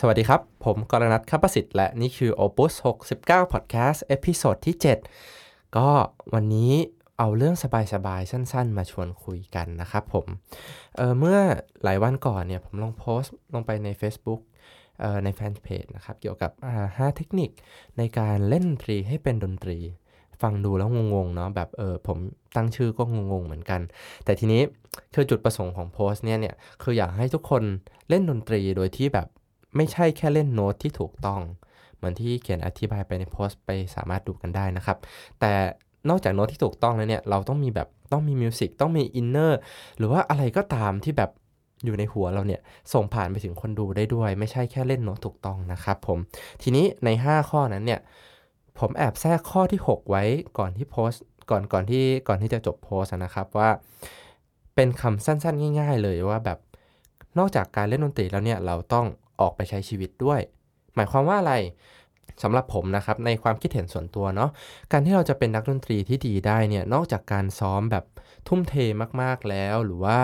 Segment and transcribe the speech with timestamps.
[0.00, 2.72] สวัสดีครับ ผมกรณัทคัประสิทธิ์และนี่คือ Opus
[3.14, 4.76] 69 Podcast episode ที่
[5.24, 5.88] 7 ก็
[6.34, 6.72] วันนี้
[7.18, 7.56] เอาเรื่อง
[7.92, 11.38] สบายๆ สั้นๆ มาชวนคุยกันนะครับผมเมื่อ
[11.84, 14.40] หลายวันก่อนเนี่ยผมลองโพสต์ลงไปใน Facebook
[15.24, 16.50] ในแฟนเพจนะครับ เกี่ยวกับ
[16.98, 17.50] ห้าเทคนิค
[17.98, 19.78] ในการเล่นดนตรีให้เป็นดนตรี
[20.42, 22.18] ฟังดูแล้วงงๆ เนาะแบบเออผม
[22.56, 23.80] ตั้งชื่อก็งงๆ เหมือนกัน
[24.24, 24.62] แต่ทีนี้
[25.14, 27.62] คือจุดประสงค์ของโพสต์เนี่ยเนี่ยคืออยากให้ทุกคน
[28.08, 29.28] เล่นดนตรีโดยที่แบบ
[29.76, 31.40] ไม่ใช่แค่เล่นโน้ตที่ถูกต้อง
[31.96, 34.98] เหมือนที่เขียนอธิบายไปในโพสต์ไปสามารถดูกันได้นะครับ
[35.40, 35.52] แต่
[36.08, 39.58] นอกจากโน้ตที่ถูกต้องแล้วเนี่ย เราต้องมีแบบต้องมี music ต้องมี inner
[39.98, 41.30] หรือว่าอะไรก็ตามที่แบบ
[41.84, 42.60] อยู่ในหัวเราเนี่ย
[42.92, 46.18] ส่งผ่านไปถึงคนดูได้ด้วย ไม่ใช่แค่เล่นโน้ตถูกต้องนะครับผม
[46.62, 48.00] ทีนี้ใน 5 ข้อนั้นเนี่ย
[48.78, 50.24] ผมแอบแทรกข้อที่ 6 ไว้
[50.58, 53.68] ก่อนที่โพสต์ก่อนก่อนที่ก่อนที่จะจบโพสนะครับว่า
[54.74, 56.58] เป็นคำสั้นๆ ง่าย ๆ เลยว่าแบบ
[57.38, 59.06] นอกจากการเล่นดนตรีแล้วเนี่ย เราต้อง
[59.40, 60.40] ออกไปใช้ชีวิตด้วย
[60.94, 61.54] หมายความว่าอะไร
[62.42, 64.50] สำหรับผมนะครับในความคิดเห็นส่วนตัวเนาะ
[64.92, 68.04] การที่เราจะเป็นนักดนตรีที่ดีได้เนี่ยนอกจากการซ้อมแบบ
[68.48, 68.74] ทุ่มเท
[69.22, 70.18] มากๆแล้ว หรือว่า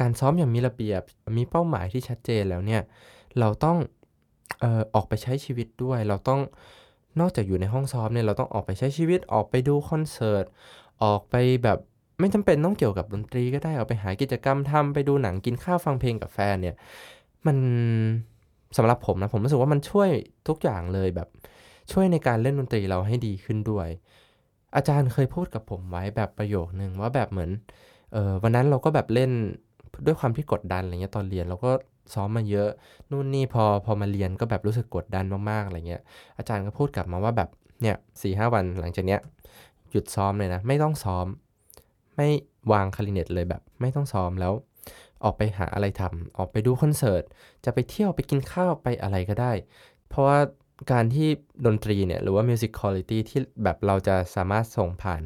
[0.00, 1.02] การซ้อมอย่างมีระเบียบ
[1.36, 2.82] มีเป้าหมายที่ชัดเจนแล้วเนี่ย
[3.38, 3.76] เราต้อง
[4.60, 6.40] เออออกไปใช้ชีวิตด้วย เราต้อง
[7.20, 10.44] นอกจากอยู่ในห้องซ้อมเนี่ยเราต้องออกไปใช้ชีวิตออกไปดูคอนเสิร์ต
[11.02, 11.78] ออกไปแบบ
[12.20, 16.76] ไม่จำเป็นต้องเกี่ยวกับดนตรีก็ได้ออกไปหากิจกรรมทำไปดูหนังกินข้าวฟังเพลงกับแฟนเนี่ย
[17.46, 17.56] มัน
[18.76, 20.10] สำหรับผมนะผมรู้สึกว่ามันช่วย
[20.48, 21.28] ทุกอย่างเลยแบบ
[21.92, 23.88] ช่วยในการเล่นดนตรีเราให้ดีขึ้นด้วย
[24.76, 27.50] อาจารย์เคยพูดกับผมไว้แบบประโยคนึงว่าแบบเหมือน
[28.12, 29.30] เออวันนั้นเราก็แบบเล่น
[30.06, 31.70] ด้วยความที่กดดันอะไรเงี้ยตอนเรียนเราก็
[32.14, 32.68] ซ้อมมาเยอะ
[33.10, 36.02] นู่นนี่พอพอมาเรียนก็แบบรู้สึกกดดันมากๆอะไรเงี้ย
[36.38, 37.48] อาจารย์ก็พูดกลับมาว่าแบบ
[37.82, 39.20] เนี่ยสี่ห้าวันหลังจากเนี้ย
[39.90, 41.26] หยุดซ้อมเลยนะ ไม่ต้องซ้อม
[42.16, 42.28] ไม่
[42.72, 44.52] วางคาลิเนตเลยแบบ ไม่ต้องซ้อมแล้ว
[45.24, 47.22] ออกไปหาอะไรทำออกไปดูคอนเสิร์ต
[47.64, 49.52] จะไปเที่ยวไปกินข้าวไปอะไรก็ได้
[50.08, 50.38] เพราะว่า
[50.92, 51.28] การที่
[51.66, 55.22] ดนตรีเนี่ยหรือว่ามิวสิกคุณลิตี้ที่แบบเราจะสามารถส่งผ่าน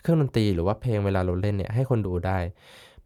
[0.00, 2.38] เครื่องดนตรีหรือว่าเพลงเวลาเราเล่นเนี่ยให้คนดูได้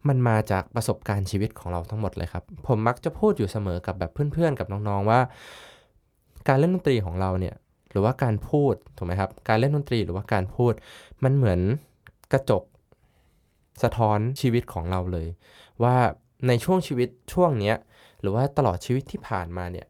[0.07, 5.19] มันมาจากประสบการณ์ชีวิตของเราทั้งหมดเลยครับ ผมมักจะพูดอยู่เสมอกับแบบเพื่อนๆ กับน้องๆว่า
[6.47, 7.55] การเล่นดนตรีของเราเนี่ย
[7.91, 10.73] หรือว่าการพูดถูกไหมครับการเล่นดนตรีหรือว่าการพูด
[11.23, 11.59] มันเหมือน
[12.33, 12.63] กระจก
[13.83, 15.27] สะท้อนชีวิตของเราเลย
[15.83, 15.95] ว่า
[16.47, 17.75] ในช่วงชีวิตช่วงเนี้ย
[18.21, 19.87] หรือว่าตลอดชีวิตที่ผ่านมาเนี่ย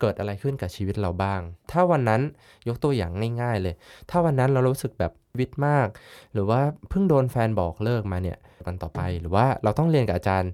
[0.00, 2.22] เกิดอะไรขึ้นกับชีวิตเราบ้าง ถ้าวันนั้น
[2.68, 3.74] ยกตัวอย่างง่ายๆเลย
[4.10, 5.88] ถ้าวันนั้นเรารู้สึกแบบวิตมาก
[6.32, 10.50] หรือว่าเพิ่งโดนแฟนบอกเลิกมาเนี่ยวันต่อไปหรือว่าเราต้องเรียนกับอาจารย์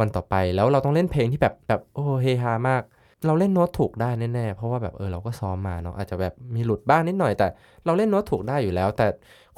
[0.00, 2.82] วันต่อไปแล้วเราต้องเล่นเพลงที่แบบแบบโอ้เฮฮามาก
[3.26, 7.46] เราเล่นโน้ตถูกได้แน่ๆเพราะว่าแบบเออเราก็ซ้อมมาเนาะอาจจะแบบมีหลุดบ้างนิดหน่อย แต่
[7.84, 9.06] เราเล่นโน้ตถูกได้อยู่แล้ว แต่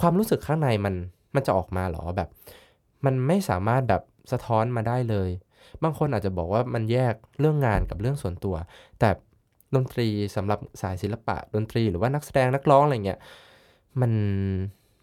[0.01, 0.95] ความรู้สึกข้างในมัน
[1.35, 2.29] มันจะออกมาหรอแบบ
[3.05, 4.03] มันไม่สามารถแบบ
[4.33, 5.31] สะท้อนมาได้เลย
[5.83, 8.57] บางคนอาจจะบอกว่ามันแยกเรื่องงานกับเรื่องส่วนตัว
[8.99, 9.11] แต่
[9.75, 13.19] ดนตรีสำหรับสายศิลปะดนตรีหรือว่านักแสดงนักร้องอะไรเงี้ย
[14.01, 14.13] มัน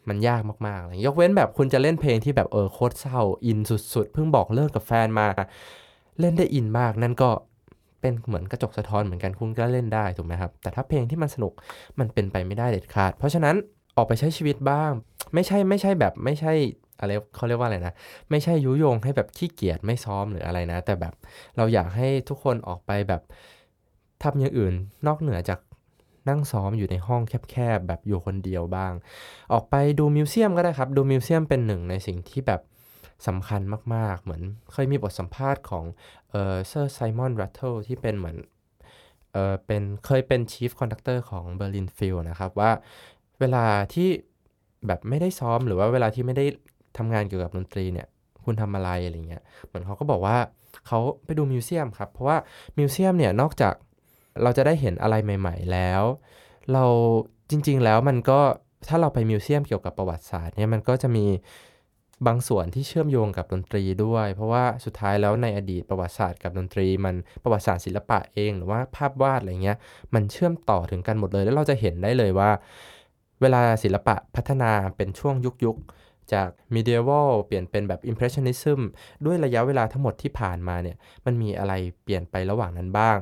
[0.10, 3.60] มันยากมากๆเลยยกเว้นแบบคุณจะเล่นเพลงที่แบบเออโคตรเศร้าอิน
[3.94, 5.28] สุดๆ เพิ่งบอกเลิกกับแฟนมา
[6.20, 7.30] เล่นได้อินมากนั่นก็
[8.02, 11.54] เป็นเหมือนกระจกสะท้อนเหมือนกันคุณก็เล่นได้ถูกไหมครับ แต่ถ้าเพลงที่มันสนุก
[12.00, 13.56] มันเป็นไปไม่ได้เด็ดขาด เพราะฉะนั้น
[13.98, 14.92] ออกไปใช้ชีวิตบ้าง
[15.34, 16.54] ไม่ใช่ไม่ใช่แบบไม่ใช่
[17.00, 17.94] อะไรเขาเรียกว่าอะไรนะ
[18.30, 21.14] ไม่ใช่ยุยงให้แบบขี้เกียจไม่ซ้อมหรืออะไรนะ แต่แบบ
[21.58, 23.22] เราอยากให้ทุกคนออกไปแบบ
[24.24, 24.74] ทำอย่างอื่น
[25.08, 25.60] นอกเหนือจาก
[26.30, 27.22] นั่งซ้อมอยู่ในห้อง
[27.52, 28.94] แคบๆแบบอยู่คนเดียวบ้าง
[29.54, 32.62] ออกไปดู museum ก็ได้ครับ ดู museum เป็นหนึ่งในสิ่งที่แบบ
[33.28, 33.62] สำคัญ
[33.96, 35.86] มากๆ เหมือนเคยมีบทสัมภาษณ์ของ
[36.32, 38.38] เออ Sir Simon Rattle ที่เป็นเหมือน
[39.34, 42.72] เออเป็นเคยเป็น chief conductor ของ Berlin Phil นะครับ ว่า
[43.40, 44.10] เวลาที่
[44.88, 46.46] แบบไม่ได้ซ้อมหรือว่าเวลาที่ไม่ได้
[46.98, 48.08] ทำงานเกี่ยวกับดนตรีเนี่ย
[48.46, 50.38] คุณทำอะไรอะไรเงี้ยเหมือนเขาก็บอกว่า
[50.88, 52.38] เขาไปดูมิวเซียมครับ เพราะว่า
[52.78, 53.74] มิวเซียมเนี่ยนอกจาก
[54.44, 56.04] เราจะได้เห็นอะไรใหม่ ๆ แล้ว
[56.74, 56.86] เรา
[57.50, 58.40] จริง ๆ แล้วมันก็
[58.88, 61.26] ถ้าเราไปมิวเซียมเกี่ยวกับประวัติศาสตร์เนี่ยมันก็จะมี
[62.28, 69.78] บางส่วนที่เชื่อมโยงกับดนตรีด้วย เพราะว่าสุดท้ายแล้วในอดีตประวัติศาสตร์กับดนตรี มันประวัติศาสตร์ศิลปะเอง หรือว่าภาพวาดอะไรเงี้ย
[70.14, 72.50] มันเชื่อมต่อถึงกันหมดเลย แล้วเราจะเห็นได้เลยว่า
[73.42, 75.78] เวลาศิลปะพัฒนาเป็นช่วงยุคยุค
[76.34, 78.80] จาก medieval เปลี่ยนเป็นแบบ impressionism
[79.26, 81.74] ด้วยระยะเวลาทั้งหมดที่ผ่านมาเนี่ยมันมีอะไร
[82.04, 83.18] เปลี่ยนไประหว่างนั้นบ้าง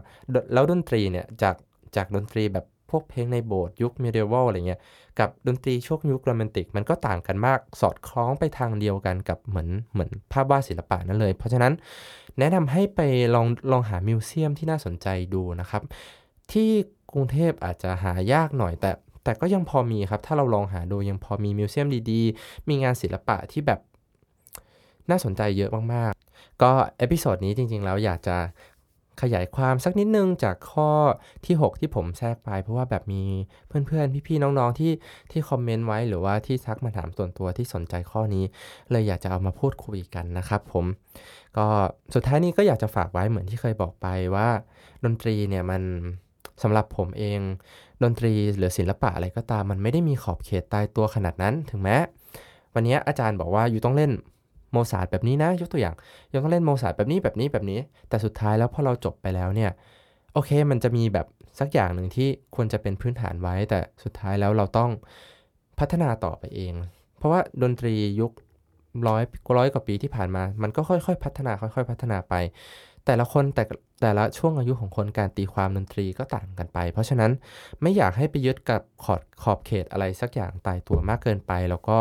[0.54, 1.56] แล้วดนตรีเนี่ยจาก
[1.96, 4.82] จากดนตรีแบบพวกเพลงในโบสถ์ยุค medieval อะไรเงี้ย
[5.20, 11.74] กับดนตรีช่วงยุคโรแมนติก มันก็ต่างกันมากสอดคล้องไปทางเดียวกันกับเหมือนเหมือนภาพวาดศิลปะนั่นเลย เพราะฉะนั้น
[12.40, 13.02] แนะนำให้ไป
[13.36, 15.84] ลองลองหามิวเซียมที่น่าสนใจดูนะครับ
[16.52, 16.70] ที่
[17.14, 18.92] กรุงเทพอาจจะหายากหน่อยแต่
[19.24, 23.80] แต่ก็ยังพอมีครับ ถ้าเราลองหาดูยังพอมี museum ดีๆ มีงานศิลปะที่แบบ
[25.10, 28.38] น่าสนใจเยอะมากๆ ก็ episode นี้จริงๆ แล้วอยากจะ
[29.22, 30.90] ขยายความสักนิดนึงจากข้อ
[31.46, 33.24] ที่ 6 ที่ผมแทรกไป เพราะว่าแบบมี
[33.68, 34.92] เพื่อนๆ พี่ๆ น้องๆ ที่
[35.32, 38.44] ที่คอมเมนต์ไว้หรือว่าที่ทักมาถามส่วนตัวที่สนใจข้อนี้
[38.92, 40.86] เลยอยากจะเอามาพูดคุยกันนะครับผม
[41.58, 41.66] ก็
[42.14, 44.50] สุดท้ายนี้ก็อยากจะฝากไว้เหมือนที่เคยบอกไปว่า
[45.04, 45.84] ดนตรีเนี่ยมัน
[46.62, 47.40] สำหรับผมเอง
[48.04, 51.98] ดนตรีหรือศิลปะอะไรก็ตามมันไม่ได้มีขอบเขตตายตัวขนาดนั้น ถึงแม้
[52.74, 54.12] วันนี้อาจารย์บอกว่า you ต้องเล่น
[54.72, 55.96] Mozart แบบนี้นะ ยกตัวอย่าง
[56.32, 57.80] ยังต้องเล่น Mozart แบบนี้แบบนี้แบบนี้
[58.10, 59.72] แต่สุดท้ายแล้วพอเราจบไปแล้วเนี่ย
[60.34, 61.28] โอเคมันจะมีแบบ
[61.60, 64.90] สักอย่างหนึ่งที่ควรจะเป็นพื้นฐานไว้ แต่สุดท้ายแล้วเราต้อง
[65.80, 66.74] พัฒนาต่อไปเอง
[67.18, 68.32] เพราะว่าดนตรียุค
[69.08, 69.24] ร้อย
[69.58, 72.34] ร้อยกว่าปีที่ผ่านมา มันก็ค่อยๆ พัฒนาค่อย ๆ พัฒนาไป
[73.06, 73.64] แต่ละคนแต่
[74.02, 77.32] แต่ละช่วงอายุของคนการตีความดนตรีก็ต่างกันไป เพราะฉะนั้น
[77.82, 81.98] ไม่อยากให้ไปยึดกับขอบขอบเขตอะไรสักอย่างตายตัวมากเกินไป แล้วก็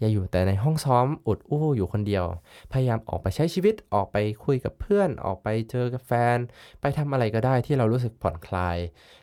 [0.00, 2.24] อย่าอยู่แต่ในห้องซ้อมอุดอู้อยู่คนเดียว
[2.72, 6.38] พยายามออกไปใช้ชีวิตออกไปคุยกับเพื่อน ออกไปเจอกับแฟน
[6.80, 8.76] ไปทำอะไรก็ได้ที่เรารู้สึกผ่อนคลาย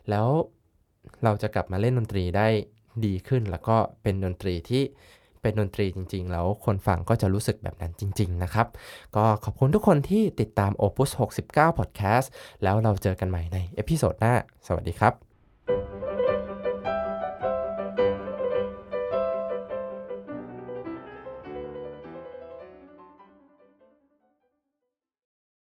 [0.10, 0.28] แล้ว
[1.24, 2.48] เราจะกลับมาเล่นดนตรีได้
[3.06, 4.84] ดีขึ้น แล้วก็เป็นดนตรีที่
[5.42, 8.68] เป็นดนตรีจริง ๆ แล้วคนฟังก็จะรู้สึกแบบนั้นจริง ๆ นะครับ
[9.16, 11.10] ก็ขอบคุณทุกคนที่ติดตาม Opus
[11.46, 12.28] 69 Podcast
[12.64, 14.34] แล้วเราเจอกันใหม่ใน episode หน้า
[14.68, 15.31] สวัสดีครับ